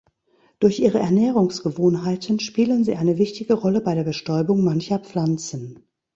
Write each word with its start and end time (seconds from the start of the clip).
Durch 0.59 0.79
ihre 0.79 0.97
Ernährungsgewohnheiten 0.97 2.39
spielen 2.39 2.83
sie 2.83 2.95
eine 2.95 3.19
wichtige 3.19 3.53
Rolle 3.53 3.81
bei 3.81 3.93
der 3.93 4.03
Bestäubung 4.03 4.63
mancher 4.63 4.97
Pflanzen. 4.97 5.83